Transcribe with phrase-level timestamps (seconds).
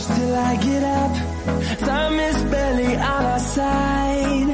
[0.00, 1.12] close till I get up.
[1.78, 4.50] Time is barely on our side.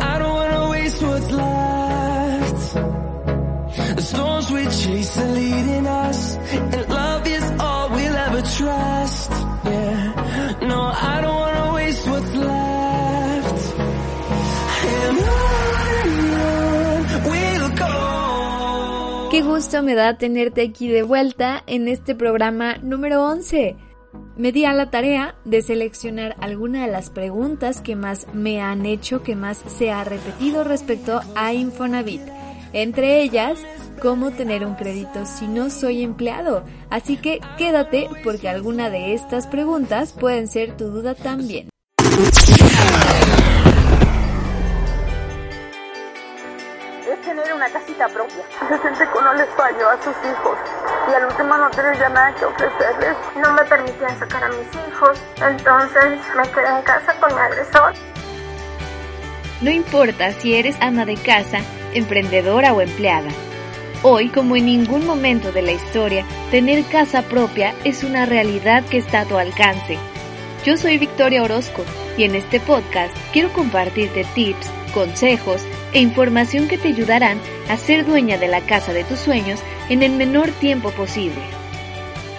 [0.00, 2.74] I don't wanna waste what's left.
[3.96, 6.36] The storms we chase are leading us,
[6.74, 9.30] and love is all we'll ever trust.
[9.64, 10.80] Yeah, no,
[11.12, 13.60] I don't wanna waste what's left.
[15.02, 17.00] And on
[17.30, 19.28] we'll go.
[19.30, 23.76] Qué gusto me da tenerte aquí de vuelta en este programa número 11.
[24.36, 28.84] Me di a la tarea de seleccionar alguna de las preguntas que más me han
[28.84, 32.22] hecho, que más se ha repetido respecto a Infonavit.
[32.72, 33.60] Entre ellas,
[34.02, 36.64] cómo tener un crédito si no soy empleado.
[36.90, 41.68] Así que quédate porque alguna de estas preguntas pueden ser tu duda también.
[47.52, 48.44] Una casita propia.
[48.68, 50.58] Se siente que uno les falló a sus hijos
[51.10, 53.16] y al último no tener ya nada que ofrecerles.
[53.36, 57.92] No me permitían sacar a mis hijos, entonces me quedé en casa con mi agresor.
[59.60, 61.58] No importa si eres ama de casa,
[61.92, 63.30] emprendedora o empleada.
[64.02, 68.98] Hoy, como en ningún momento de la historia, tener casa propia es una realidad que
[68.98, 69.98] está a tu alcance.
[70.64, 71.84] Yo soy Victoria Orozco
[72.16, 75.64] y en este podcast quiero compartirte tips, consejos
[75.94, 80.02] e información que te ayudarán a ser dueña de la casa de tus sueños en
[80.02, 81.40] el menor tiempo posible.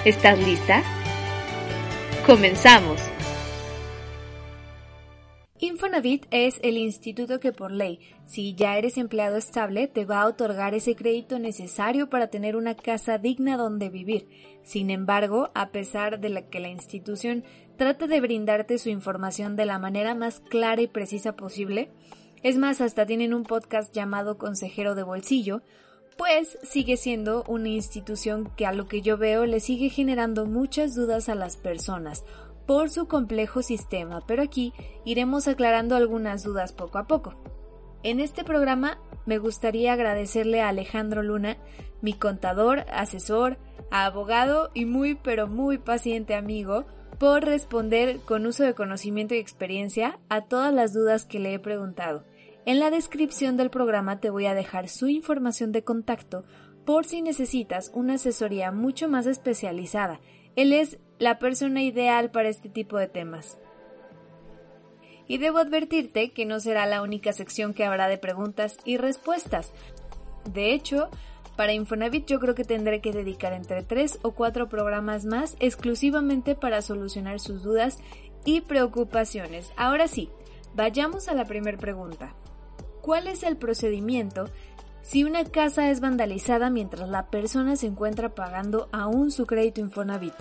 [0.03, 0.83] ¿Estás lista?
[2.27, 3.01] ¡Comenzamos!
[5.57, 10.27] Infonavit es el instituto que por ley, si ya eres empleado estable, te va a
[10.27, 14.27] otorgar ese crédito necesario para tener una casa digna donde vivir.
[14.63, 17.45] Sin embargo, a pesar de que la institución
[17.77, 21.89] trate de brindarte su información de la manera más clara y precisa posible,
[22.45, 25.63] es más, hasta tienen un podcast llamado Consejero de Bolsillo,
[26.15, 30.93] pues sigue siendo una institución que a lo que yo veo le sigue generando muchas
[30.93, 32.23] dudas a las personas
[32.67, 34.73] por su complejo sistema, pero aquí
[35.05, 37.33] iremos aclarando algunas dudas poco a poco.
[38.03, 41.57] En este programa me gustaría agradecerle a Alejandro Luna,
[42.03, 43.57] mi contador, asesor,
[43.89, 46.85] abogado y muy pero muy paciente amigo,
[47.17, 51.59] por responder con uso de conocimiento y experiencia a todas las dudas que le he
[51.59, 52.23] preguntado.
[52.65, 56.45] En la descripción del programa te voy a dejar su información de contacto
[56.83, 60.19] por si necesitas una asesoría mucho más especializada.
[60.55, 63.59] Él es la persona ideal para este tipo de temas.
[65.27, 69.71] Y debo advertirte que no será la única sección que habrá de preguntas y respuestas.
[70.51, 71.09] De hecho,
[71.55, 76.55] para Infonavit yo creo que tendré que dedicar entre tres o cuatro programas más exclusivamente
[76.55, 77.99] para solucionar sus dudas
[78.43, 79.71] y preocupaciones.
[79.77, 80.29] Ahora sí,
[80.73, 82.35] vayamos a la primera pregunta.
[83.05, 84.45] ¿Cuál es el procedimiento
[85.03, 90.33] si una casa es vandalizada mientras la persona se encuentra pagando aún su crédito Infonavit?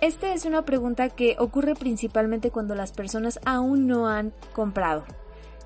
[0.00, 5.04] Esta es una pregunta que ocurre principalmente cuando las personas aún no han comprado,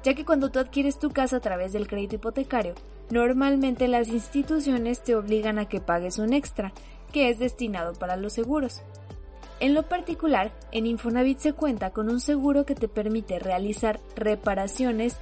[0.04, 2.74] ya que cuando tú adquieres tu casa a través del crédito hipotecario,
[3.08, 6.74] normalmente las instituciones te obligan a que pagues un extra,
[7.14, 8.82] que es destinado para los seguros.
[9.58, 15.16] En lo particular, en Infonavit se cuenta con un seguro que te permite realizar reparaciones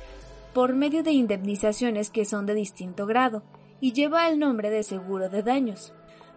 [0.55, 3.43] por medio de indemnizaciones que son de distinto grado
[3.81, 5.93] y lleva el nombre de seguro de daños.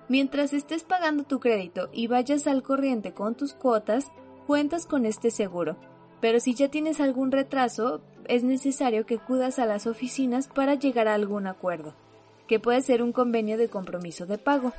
[0.10, 4.12] Mientras estés pagando tu crédito y vayas al corriente con tus cuotas,
[4.48, 5.78] cuentas con este seguro.
[6.20, 11.08] Pero si ya tienes algún retraso, es necesario que acudas a las oficinas para llegar
[11.08, 11.94] a algún acuerdo,
[12.48, 14.74] que puede ser un convenio de compromiso de pago.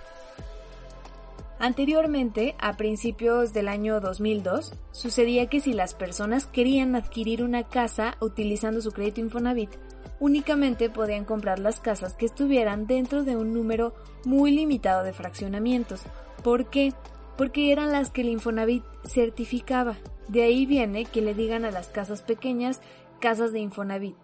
[1.61, 8.17] Anteriormente, a principios del año 2002, sucedía que si las personas querían adquirir una casa
[8.21, 9.71] utilizando su crédito Infonavit,
[10.21, 13.93] únicamente podían comprar las casas que estuvieran dentro de un número
[14.25, 16.03] muy limitado de fraccionamientos.
[16.45, 16.93] ¿Por qué?
[17.37, 19.97] Porque eran las que el Infonavit certificaba.
[20.29, 22.81] De ahí viene que le digan a las casas pequeñas
[23.19, 24.15] casas de Infonavit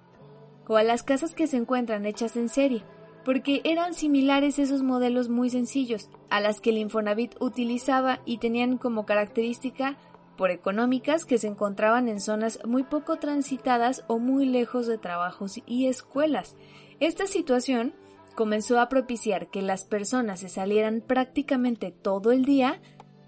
[0.68, 2.82] o a las casas que se encuentran hechas en serie,
[3.24, 8.78] porque eran similares esos modelos muy sencillos a las que el Infonavit utilizaba y tenían
[8.78, 9.96] como característica
[10.36, 15.60] por económicas que se encontraban en zonas muy poco transitadas o muy lejos de trabajos
[15.66, 16.56] y escuelas.
[17.00, 17.94] Esta situación
[18.34, 22.80] comenzó a propiciar que las personas se salieran prácticamente todo el día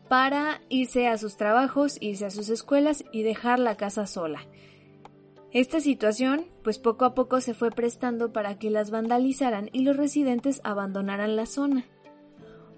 [0.08, 4.40] para irse a sus trabajos, irse a sus escuelas y dejar la casa sola.
[5.56, 9.97] Esta situación, pues poco a poco se fue prestando para que las vandalizaran y los
[9.97, 11.87] residentes abandonaran la zona.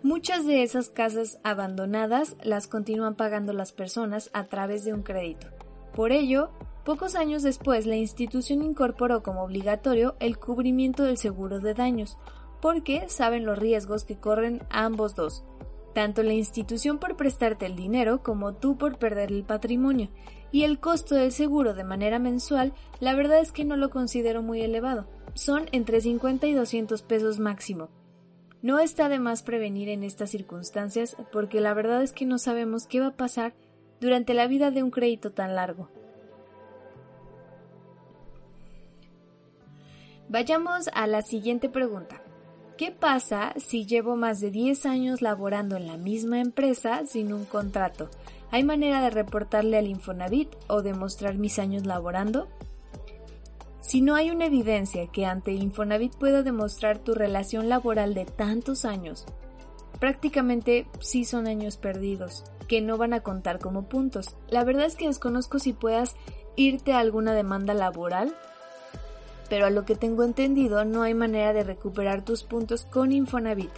[0.04, 5.48] Muchas de esas casas abandonadas las continúan pagando las personas a través de un crédito.
[5.92, 6.50] Por ello,
[6.84, 12.16] pocos años después la institución incorporó como obligatorio el cubrimiento del seguro de daños,
[12.60, 15.42] porque saben los riesgos que corren ambos dos,
[15.98, 20.10] tanto la institución por prestarte el dinero como tú por perder el patrimonio,
[20.52, 24.40] y el costo del seguro de manera mensual, la verdad es que no lo considero
[24.40, 27.88] muy elevado, son entre 50 y 200 pesos máximo.
[28.62, 32.86] No está de más prevenir en estas circunstancias porque la verdad es que no sabemos
[32.86, 33.54] qué va a pasar
[34.00, 35.90] durante la vida de un crédito tan largo.
[40.28, 42.22] Vayamos a la siguiente pregunta.
[42.78, 47.44] ¿Qué pasa si llevo más de 10 años laborando en la misma empresa sin un
[47.44, 48.08] contrato?
[48.52, 52.46] ¿Hay manera de reportarle al Infonavit o demostrar mis años laborando?
[53.80, 58.84] Si no hay una evidencia que ante Infonavit pueda demostrar tu relación laboral de tantos
[58.84, 59.26] años,
[59.98, 64.36] prácticamente sí son años perdidos, que no van a contar como puntos.
[64.50, 66.14] La verdad es que desconozco si puedas
[66.54, 68.36] irte a alguna demanda laboral
[69.48, 73.70] pero a lo que tengo entendido no hay manera de recuperar tus puntos con Infonavit.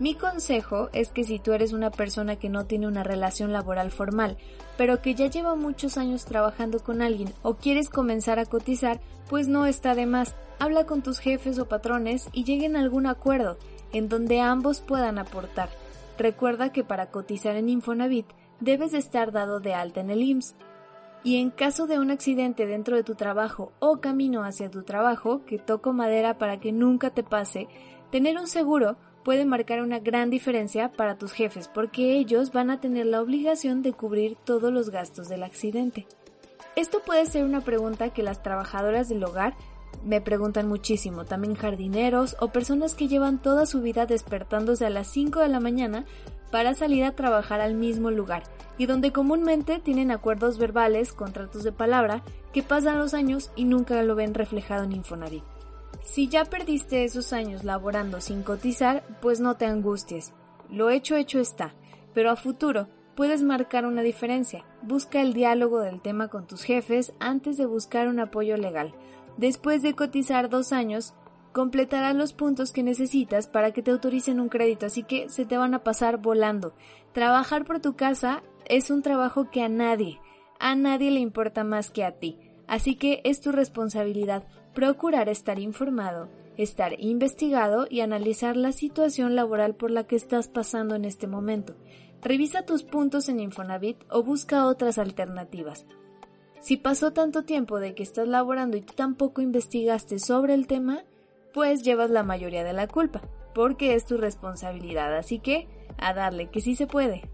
[0.00, 3.92] Mi consejo es que si tú eres una persona que no tiene una relación laboral
[3.92, 4.36] formal,
[4.76, 9.46] pero que ya lleva muchos años trabajando con alguien o quieres comenzar a cotizar, pues
[9.46, 10.34] no está de más.
[10.58, 13.56] Habla con tus jefes o patrones y lleguen a algún acuerdo
[13.92, 15.68] en donde ambos puedan aportar.
[16.18, 18.26] Recuerda que para cotizar en Infonavit
[18.60, 20.56] debes de estar dado de alta en el IMSS
[21.24, 25.44] y en caso de un accidente dentro de tu trabajo o camino hacia tu trabajo,
[25.46, 27.66] que toco madera para que nunca te pase,
[28.10, 32.78] tener un seguro puede marcar una gran diferencia para tus jefes porque ellos van a
[32.78, 36.06] tener la obligación de cubrir todos los gastos del accidente.
[36.76, 39.54] Esto puede ser una pregunta que las trabajadoras del hogar
[40.04, 45.06] me preguntan muchísimo, también jardineros o personas que llevan toda su vida despertándose a las
[45.06, 46.04] 5 de la mañana
[46.54, 48.44] para salir a trabajar al mismo lugar
[48.78, 52.22] y donde comúnmente tienen acuerdos verbales, contratos de palabra,
[52.52, 55.42] que pasan los años y nunca lo ven reflejado en Infonavit.
[56.04, 60.32] Si ya perdiste esos años laborando sin cotizar, pues no te angusties.
[60.70, 61.74] Lo hecho hecho está,
[62.14, 62.86] pero a futuro
[63.16, 64.64] puedes marcar una diferencia.
[64.80, 68.94] Busca el diálogo del tema con tus jefes antes de buscar un apoyo legal.
[69.38, 71.14] Después de cotizar dos años,
[71.54, 75.56] completarás los puntos que necesitas para que te autoricen un crédito, así que se te
[75.56, 76.74] van a pasar volando.
[77.12, 80.20] Trabajar por tu casa es un trabajo que a nadie,
[80.58, 82.38] a nadie le importa más que a ti.
[82.66, 89.76] Así que es tu responsabilidad procurar estar informado, estar investigado y analizar la situación laboral
[89.76, 91.76] por la que estás pasando en este momento.
[92.20, 95.86] Revisa tus puntos en Infonavit o busca otras alternativas.
[96.60, 101.04] Si pasó tanto tiempo de que estás laborando y tú tampoco investigaste sobre el tema,
[101.54, 103.22] pues llevas la mayoría de la culpa,
[103.54, 107.30] porque es tu responsabilidad, así que a darle que sí se puede.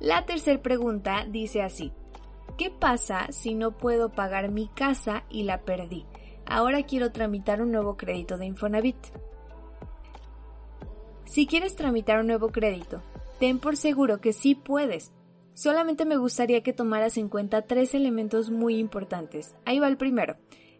[0.00, 1.92] La tercera pregunta dice así,
[2.58, 6.04] ¿qué pasa si no puedo pagar mi casa y la perdí?
[6.46, 8.98] Ahora quiero tramitar un nuevo crédito de Infonavit.
[11.24, 13.02] Si quieres tramitar un nuevo crédito,
[13.38, 15.12] ten por seguro que sí puedes.
[15.54, 19.54] Solamente me gustaría que tomaras en cuenta tres elementos muy importantes.
[19.64, 20.36] Ahí va el primero.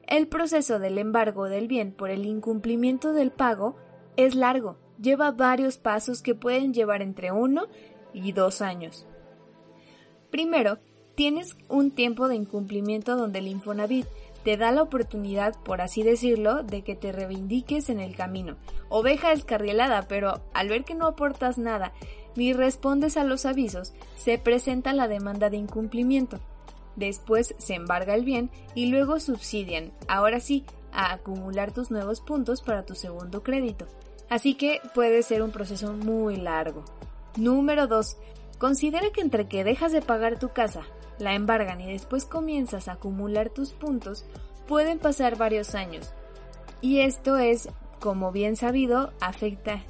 [0.07, 3.77] El proceso del embargo del bien por el incumplimiento del pago
[4.17, 7.67] es largo, lleva varios pasos que pueden llevar entre uno
[8.13, 9.07] y dos años.
[10.31, 10.79] Primero,
[11.17, 14.07] tienes un tiempo de incumplimiento donde el Infonavit
[14.45, 18.57] te da la oportunidad, por así decirlo, de que te reivindiques en el camino.
[18.89, 21.93] Oveja descarrielada, pero al ver que no aportas nada
[22.37, 26.39] ni respondes a los avisos, se presenta la demanda de incumplimiento.
[26.97, 32.63] Después se embarga el bien y luego subsidian, ahora sí, a acumular tus nuevos puntos
[32.63, 33.87] para tu segundo crédito.
[34.29, 36.85] Así que puede ser un proceso muy largo.
[37.37, 38.17] Número 2.
[38.59, 40.83] Considera que entre que dejas de pagar tu casa,
[41.19, 44.25] la embargan y después comienzas a acumular tus puntos,
[44.67, 46.13] pueden pasar varios años.
[46.81, 47.69] Y esto es,
[48.01, 49.83] como bien sabido, afecta.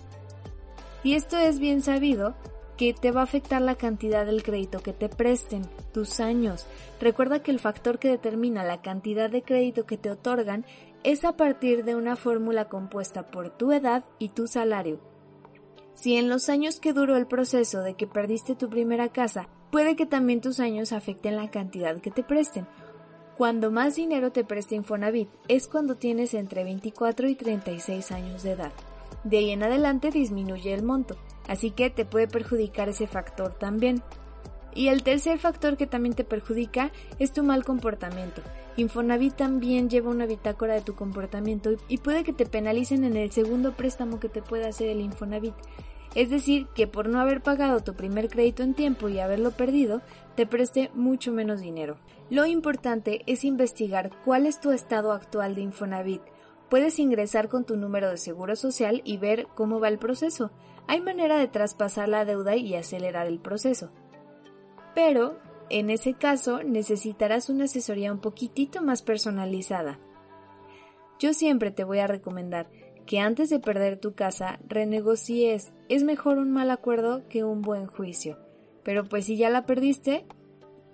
[1.04, 2.34] Y esto es bien sabido
[2.76, 6.66] que te va a afectar la cantidad del crédito que te presten, tus años.
[7.00, 10.64] Recuerda que el factor que determina la cantidad de crédito que te otorgan
[11.02, 15.00] es a partir de una fórmula compuesta por tu edad y tu salario.
[15.94, 19.96] Si en los años que duró el proceso de que perdiste tu primera casa, puede
[19.96, 22.66] que también tus años afecten la cantidad que te presten.
[23.36, 28.52] Cuando más dinero te presta Infonavit es cuando tienes entre 24 y 36 años de
[28.52, 28.72] edad.
[29.24, 31.16] De ahí en adelante disminuye el monto,
[31.48, 34.02] así que te puede perjudicar ese factor también.
[34.74, 38.42] Y el tercer factor que también te perjudica es tu mal comportamiento.
[38.76, 43.32] Infonavit también lleva una bitácora de tu comportamiento y puede que te penalicen en el
[43.32, 45.54] segundo préstamo que te pueda hacer el Infonavit.
[46.14, 50.02] Es decir, que por no haber pagado tu primer crédito en tiempo y haberlo perdido,
[50.34, 51.96] te preste mucho menos dinero.
[52.28, 56.22] Lo importante es investigar cuál es tu estado actual de Infonavit,
[56.68, 60.50] Puedes ingresar con tu número de seguro social y ver cómo va el proceso.
[60.88, 63.90] Hay manera de traspasar la deuda y acelerar el proceso.
[64.94, 65.38] Pero,
[65.68, 69.98] en ese caso, necesitarás una asesoría un poquitito más personalizada.
[71.18, 72.68] Yo siempre te voy a recomendar
[73.06, 75.72] que antes de perder tu casa renegocies.
[75.88, 78.38] Es mejor un mal acuerdo que un buen juicio.
[78.82, 80.26] Pero pues si ya la perdiste,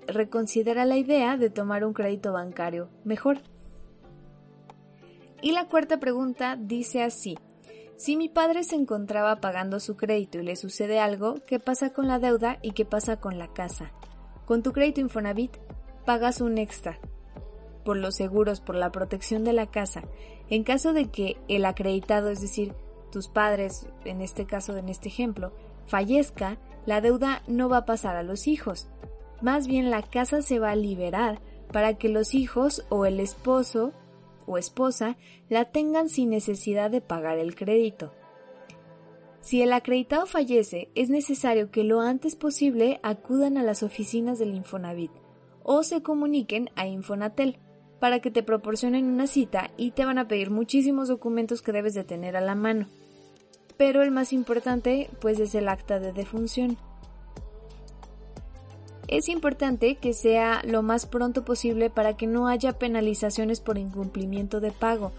[0.06, 3.38] reconsidera la idea de tomar un crédito bancario mejor.
[5.40, 7.36] Y la cuarta pregunta dice así.
[7.96, 12.08] Si mi padre se encontraba pagando su crédito y le sucede algo, ¿qué pasa con
[12.08, 13.92] la deuda y qué pasa con la casa?
[14.44, 15.56] Con tu crédito Infonavit
[16.04, 16.98] pagas un extra
[17.84, 20.02] por los seguros, por la protección de la casa.
[20.48, 22.74] En caso de que el acreditado, es decir,
[23.10, 25.52] tus padres, en este caso, en este ejemplo,
[25.86, 28.88] fallezca, la deuda no va a pasar a los hijos.
[29.40, 31.40] Más bien la casa se va a liberar
[31.72, 33.92] para que los hijos o el esposo
[34.46, 35.16] o esposa
[35.48, 38.12] la tengan sin necesidad de pagar el crédito.
[39.40, 44.54] Si el acreditado fallece, es necesario que lo antes posible acudan a las oficinas del
[44.54, 45.10] Infonavit
[45.64, 47.58] o se comuniquen a Infonatel
[47.98, 51.94] para que te proporcionen una cita y te van a pedir muchísimos documentos que debes
[51.94, 52.88] de tener a la mano.
[53.76, 56.78] Pero el más importante pues es el acta de defunción.
[59.12, 64.58] Es importante que sea lo más pronto posible para que no haya penalizaciones por incumplimiento
[64.58, 65.12] de pago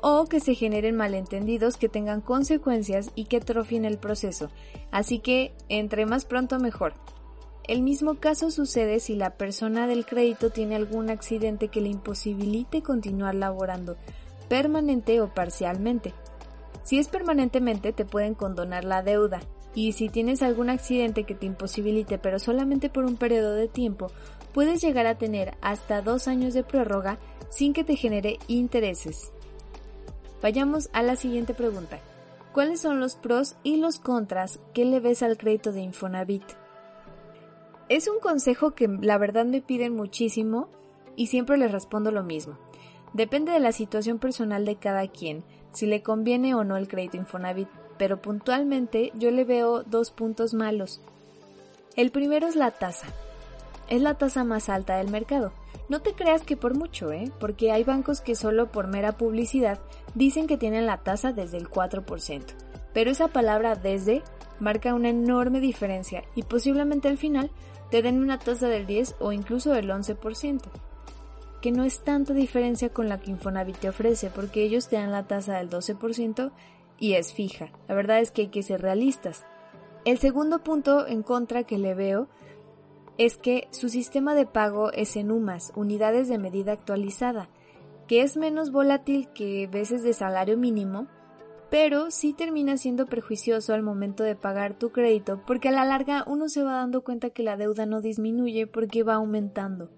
[0.00, 4.50] o que se generen malentendidos que tengan consecuencias y que atrofien el proceso.
[4.92, 6.94] Así que entre más pronto mejor.
[7.64, 12.82] El mismo caso sucede si la persona del crédito tiene algún accidente que le imposibilite
[12.82, 13.96] continuar laborando,
[14.48, 16.14] permanente o parcialmente.
[16.84, 19.40] Si es permanentemente te pueden condonar la deuda,
[19.74, 24.08] y si tienes algún accidente que te imposibilite pero solamente por un periodo de tiempo,
[24.52, 27.18] puedes llegar a tener hasta dos años de prórroga
[27.50, 29.32] sin que te genere intereses.
[30.42, 32.00] Vayamos a la siguiente pregunta.
[32.52, 36.42] ¿Cuáles son los pros y los contras que le ves al crédito de Infonavit?
[37.88, 40.68] Es un consejo que la verdad me piden muchísimo
[41.14, 42.56] y siempre les respondo lo mismo.
[43.12, 47.16] Depende de la situación personal de cada quien, si le conviene o no el crédito
[47.16, 47.68] Infonavit,
[48.00, 51.02] pero puntualmente yo le veo dos puntos malos.
[51.96, 53.08] El primero es la tasa.
[53.90, 55.52] Es la tasa más alta del mercado.
[55.90, 57.30] No te creas que por mucho, ¿eh?
[57.38, 59.80] Porque hay bancos que solo por mera publicidad
[60.14, 62.42] dicen que tienen la tasa desde el 4%.
[62.94, 64.22] Pero esa palabra desde
[64.60, 67.50] marca una enorme diferencia y posiblemente al final
[67.90, 70.62] te den una tasa del 10 o incluso del 11%,
[71.60, 75.12] que no es tanta diferencia con la que Infonavit te ofrece porque ellos te dan
[75.12, 76.50] la tasa del 12%
[77.00, 77.72] y es fija.
[77.88, 79.44] La verdad es que hay que ser realistas.
[80.04, 82.28] El segundo punto en contra que le veo
[83.18, 87.48] es que su sistema de pago es en UMAS, unidades de medida actualizada,
[88.06, 91.08] que es menos volátil que veces de salario mínimo,
[91.70, 96.24] pero sí termina siendo prejuicioso al momento de pagar tu crédito porque a la larga
[96.26, 99.90] uno se va dando cuenta que la deuda no disminuye porque va aumentando.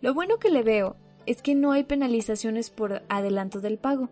[0.00, 0.96] Lo bueno que le veo
[1.26, 4.10] es que no hay penalizaciones por adelanto del pago.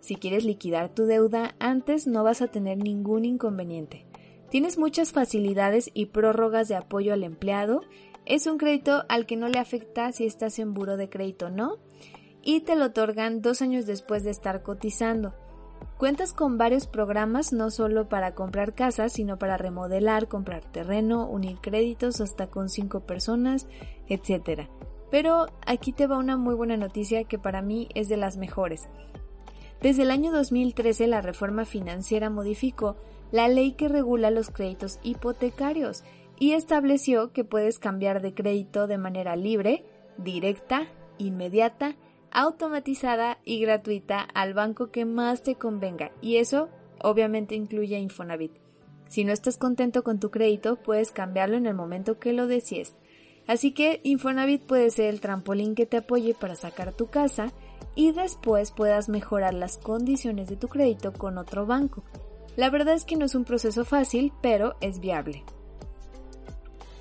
[0.00, 4.06] Si quieres liquidar tu deuda antes no vas a tener ningún inconveniente.
[4.50, 7.82] Tienes muchas facilidades y prórrogas de apoyo al empleado.
[8.24, 11.50] Es un crédito al que no le afecta si estás en buro de crédito o
[11.50, 11.76] no.
[12.42, 15.34] Y te lo otorgan dos años después de estar cotizando.
[15.98, 21.58] Cuentas con varios programas no solo para comprar casas, sino para remodelar, comprar terreno, unir
[21.60, 23.66] créditos hasta con cinco personas,
[24.08, 24.68] etc.
[25.10, 28.88] Pero aquí te va una muy buena noticia que para mí es de las mejores.
[29.80, 32.96] Desde el año 2013 la reforma financiera modificó
[33.30, 36.02] la ley que regula los créditos hipotecarios
[36.38, 39.84] y estableció que puedes cambiar de crédito de manera libre,
[40.16, 41.96] directa, inmediata,
[42.30, 46.68] automatizada y gratuita al banco que más te convenga y eso
[47.00, 48.52] obviamente incluye Infonavit.
[49.08, 52.94] Si no estás contento con tu crédito, puedes cambiarlo en el momento que lo desees.
[53.46, 57.52] Así que Infonavit puede ser el trampolín que te apoye para sacar tu casa
[57.94, 62.02] y después puedas mejorar las condiciones de tu crédito con otro banco.
[62.56, 65.44] La verdad es que no es un proceso fácil, pero es viable.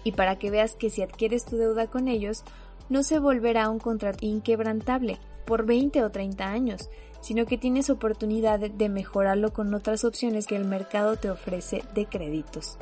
[0.03, 2.43] Y para que veas que si adquieres tu deuda con ellos,
[2.89, 6.89] no se volverá un contrato inquebrantable por 20 o 30 años,
[7.22, 12.05] sino que tienes oportunidad de mejorarlo con otras opciones que el mercado te ofrece de
[12.05, 12.77] créditos.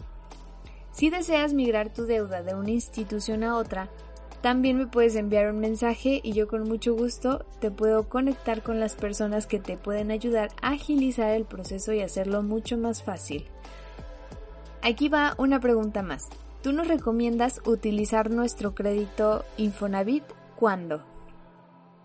[0.91, 3.89] Si deseas migrar tu deuda de una institución a otra,
[4.41, 8.79] también me puedes enviar un mensaje y yo con mucho gusto te puedo conectar con
[8.79, 13.45] las personas que te pueden ayudar a agilizar el proceso y hacerlo mucho más fácil.
[14.81, 16.29] Aquí va una pregunta más.
[16.61, 20.23] ¿Tú nos recomiendas utilizar nuestro crédito Infonavit
[20.55, 21.03] cuándo?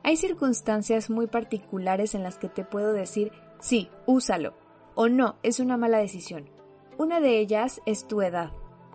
[0.02, 4.54] Hay circunstancias muy particulares en las que te puedo decir, sí, úsalo,
[4.94, 6.48] o no, es una mala decisión.
[6.96, 8.50] Una de ellas es tu edad.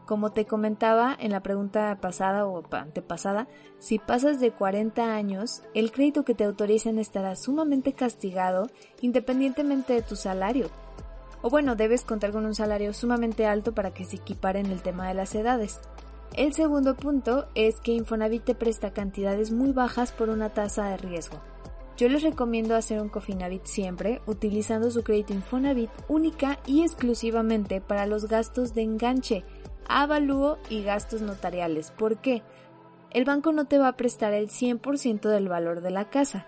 [0.05, 3.47] Como te comentaba en la pregunta pasada o antepasada,
[3.79, 8.67] si pasas de 40 años, el crédito que te autoricen estará sumamente castigado
[9.01, 10.69] independientemente de tu salario.
[11.41, 14.83] O bueno, debes contar con un salario sumamente alto para que se equipare en el
[14.83, 15.79] tema de las edades.
[16.35, 20.97] El segundo punto es que Infonavit te presta cantidades muy bajas por una tasa de
[20.97, 21.39] riesgo.
[21.97, 28.05] Yo les recomiendo hacer un Cofinavit siempre utilizando su crédito Infonavit única y exclusivamente para
[28.05, 29.45] los gastos de enganche,
[29.87, 31.91] avalúo y gastos notariales.
[31.91, 32.43] ¿Por qué?
[33.11, 36.45] El banco no te va a prestar el 100% del valor de la casa.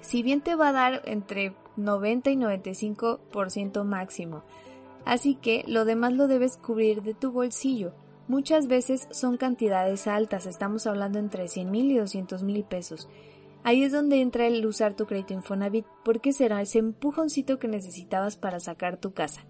[0.00, 4.42] Si bien te va a dar entre 90 y 95% máximo.
[5.04, 7.92] Así que lo demás lo debes cubrir de tu bolsillo.
[8.28, 13.08] Muchas veces son cantidades altas, estamos hablando entre 100 mil y 200 mil pesos.
[13.62, 18.36] Ahí es donde entra el usar tu crédito Infonavit porque será ese empujoncito que necesitabas
[18.36, 19.44] para sacar tu casa.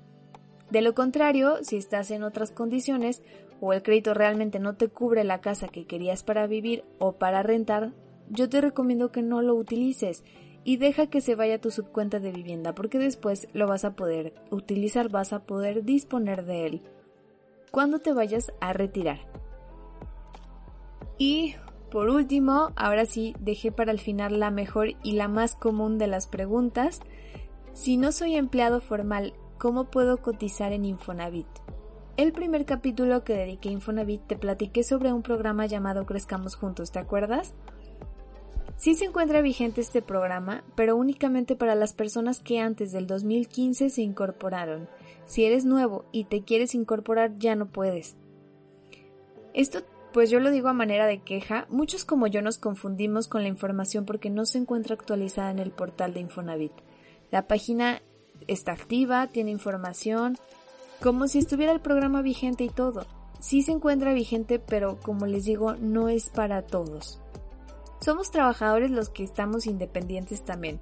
[0.70, 3.22] De lo contrario, si estás en otras condiciones
[3.60, 7.42] o el crédito realmente no te cubre la casa que querías para vivir o para
[7.42, 7.92] rentar,
[8.28, 10.24] yo te recomiendo que no lo utilices
[10.64, 14.34] y deja que se vaya tu subcuenta de vivienda porque después lo vas a poder
[14.50, 16.82] utilizar, vas a poder disponer de él
[17.70, 19.20] cuando te vayas a retirar.
[21.18, 21.54] Y
[21.90, 26.08] por último, ahora sí, dejé para el final la mejor y la más común de
[26.08, 27.00] las preguntas.
[27.72, 31.46] Si no soy empleado formal, ¿cómo puedo cotizar en Infonavit?
[32.16, 36.90] El primer capítulo que dediqué a Infonavit te platiqué sobre un programa llamado Crezcamos Juntos,
[36.90, 37.54] ¿te acuerdas?
[38.76, 43.88] Sí se encuentra vigente este programa, pero únicamente para las personas que antes del 2015
[43.88, 44.88] se incorporaron.
[45.24, 48.16] Si eres nuevo y te quieres incorporar ya no puedes.
[49.54, 49.80] Esto
[50.12, 53.48] pues yo lo digo a manera de queja, muchos como yo nos confundimos con la
[53.48, 56.72] información porque no se encuentra actualizada en el portal de Infonavit.
[57.30, 58.00] La página
[58.46, 60.36] está activa, tiene información,
[61.02, 63.06] como si estuviera el programa vigente y todo.
[63.40, 67.20] Sí se encuentra vigente, pero como les digo, no es para todos.
[68.00, 70.80] Somos trabajadores los que estamos independientes también,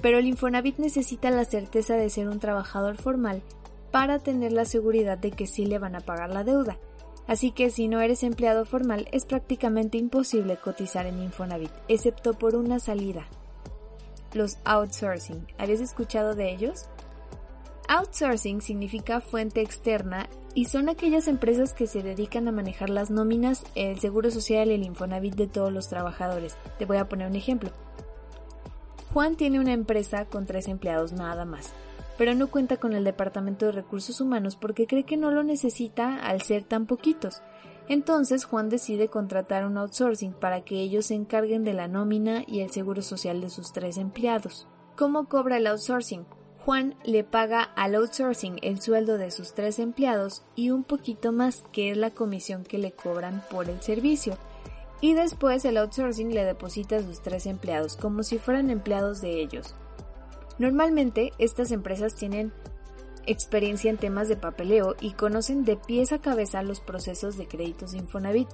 [0.00, 3.42] pero el Infonavit necesita la certeza de ser un trabajador formal
[3.90, 6.78] para tener la seguridad de que sí le van a pagar la deuda.
[7.26, 12.56] Así que si no eres empleado formal es prácticamente imposible cotizar en Infonavit, excepto por
[12.56, 13.28] una salida.
[14.34, 15.46] Los outsourcing.
[15.58, 16.86] ¿Habías escuchado de ellos?
[17.88, 23.64] Outsourcing significa fuente externa y son aquellas empresas que se dedican a manejar las nóminas,
[23.74, 26.56] el seguro social y el Infonavit de todos los trabajadores.
[26.78, 27.70] Te voy a poner un ejemplo.
[29.12, 31.72] Juan tiene una empresa con tres empleados nada más
[32.20, 36.16] pero no cuenta con el Departamento de Recursos Humanos porque cree que no lo necesita
[36.18, 37.40] al ser tan poquitos.
[37.90, 42.60] Entonces Juan decide contratar un outsourcing para que ellos se encarguen de la nómina y
[42.60, 44.68] el seguro social de sus tres empleados.
[44.96, 46.24] ¿Cómo cobra el outsourcing?
[46.64, 51.64] Juan le paga al outsourcing el sueldo de sus tres empleados y un poquito más
[51.72, 54.38] que es la comisión que le cobran por el servicio.
[55.00, 59.40] Y después el outsourcing le deposita a sus tres empleados como si fueran empleados de
[59.40, 59.74] ellos.
[60.60, 62.52] Normalmente estas empresas tienen
[63.26, 67.92] experiencia en temas de papeleo y conocen de pies a cabeza los procesos de créditos
[67.92, 68.48] de Infonavit.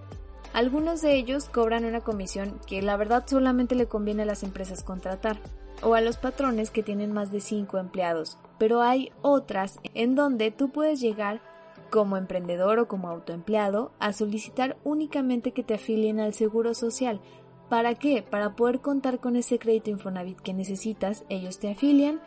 [0.53, 4.83] Algunos de ellos cobran una comisión que la verdad solamente le conviene a las empresas
[4.83, 5.39] contratar
[5.83, 10.51] o a los patrones que tienen más de 5 empleados, pero hay otras en donde
[10.51, 11.43] tú puedes llegar
[11.91, 17.21] como emprendedor o como autoempleado a solicitar únicamente que te afilien al Seguro Social
[17.69, 18.23] ¿Para qué?
[18.23, 22.21] Para poder contar con ese crédito Infonavit que necesitas, ellos te afilian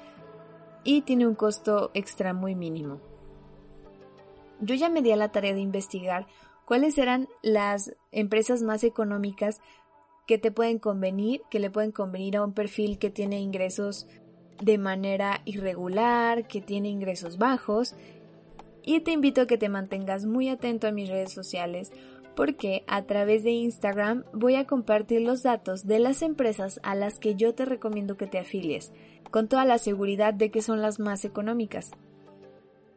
[0.84, 3.00] y tiene un costo extra muy mínimo.
[4.62, 6.28] Yo ya me di a la tarea de investigar
[6.66, 9.62] cuáles eran las empresas más económicas
[10.28, 14.08] que te pueden convenir, que le pueden convenir a un perfil que tiene ingresos
[14.62, 17.96] de manera irregular, que tiene ingresos bajos.
[18.84, 21.92] Y te invito a que te mantengas muy atento a mis redes sociales
[22.40, 27.20] porque a través de Instagram voy a compartir los datos de las empresas a las
[27.20, 28.94] que yo te recomiendo que te afilies,
[29.30, 31.92] con toda la seguridad de que son las más económicas.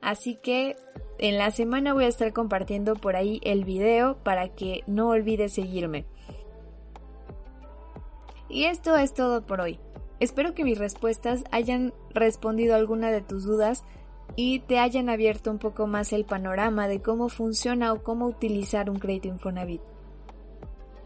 [0.01, 0.77] Así que
[1.19, 5.55] en la semana voy a estar compartiendo por ahí el video para que no olvides
[5.55, 6.07] seguirme.
[8.49, 9.81] Y esto es todo por hoy.
[10.21, 13.83] Espero que mis respuestas hayan respondido alguna de tus dudas
[14.37, 18.91] y te hayan abierto un poco más el panorama de cómo funciona o cómo utilizar
[18.91, 19.81] un crédito Infonavit.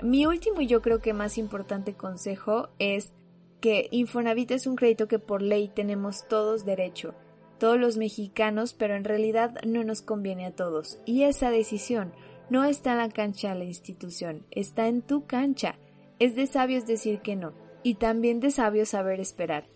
[0.02, 3.12] Mi último y yo creo que más importante consejo es
[3.60, 7.14] que Infonavit es un crédito que por ley tenemos todos derecho,
[7.58, 10.98] todos los mexicanos, pero en realidad no nos conviene a todos.
[11.06, 12.12] Y esa decisión
[12.50, 15.76] no está en la cancha de la institución, está en tu cancha.
[16.18, 17.52] Es de sabios decir que no.
[17.82, 19.68] y también de sabio saber esperar.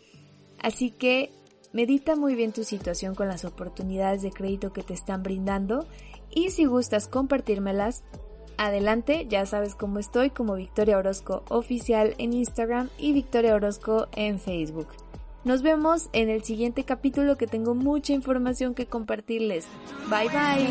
[0.60, 1.30] Así que
[1.72, 5.86] medita muy bien tu situación con las oportunidades de crédito que te están brindando
[6.30, 8.02] y si gustas compartírmelas,
[8.56, 14.38] adelante, ya sabes cómo estoy como Victoria Orozco oficial en Instagram y Victoria Orozco en
[14.38, 14.88] Facebook.
[15.42, 19.66] Nos vemos en el siguiente capítulo que tengo mucha información que compartirles.
[20.10, 20.68] Bye bye.